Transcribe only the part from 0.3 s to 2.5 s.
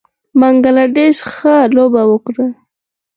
بنګله دېش ښه لوبه وکړه